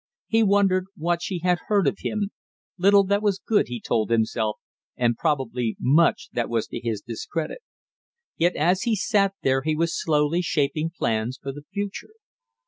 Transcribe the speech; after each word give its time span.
He 0.25 0.41
wondered 0.41 0.85
what 0.95 1.21
she 1.21 1.41
had 1.43 1.59
heard 1.67 1.85
of 1.85 1.99
him 1.99 2.31
little 2.75 3.03
that 3.03 3.21
was 3.21 3.37
good, 3.45 3.67
he 3.67 3.79
told 3.79 4.09
himself, 4.09 4.57
and 4.97 5.15
probably 5.15 5.75
much 5.79 6.29
that 6.33 6.49
was 6.49 6.65
to 6.69 6.79
his 6.79 7.01
discredit. 7.01 7.59
Yet 8.35 8.55
as 8.55 8.81
he 8.81 8.95
sat 8.95 9.35
there 9.43 9.61
he 9.61 9.75
was 9.75 9.93
slowly 9.95 10.41
shaping 10.41 10.89
plans 10.89 11.37
for 11.39 11.51
the 11.51 11.65
future. 11.71 12.13